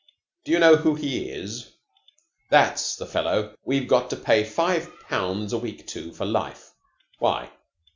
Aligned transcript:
Do 0.45 0.51
you 0.51 0.57
know 0.57 0.77
who 0.77 0.95
he 0.95 1.29
is? 1.29 1.73
That's 2.49 2.95
the 2.95 3.05
fellow 3.05 3.53
we've 3.63 3.87
got 3.87 4.09
to 4.09 4.15
pay 4.15 4.43
five 4.43 4.89
pounds 5.01 5.53
a 5.53 5.59
week 5.59 5.85
to 5.89 6.11
for 6.11 6.25
life." 6.25 6.71
"Why?" 7.19 7.51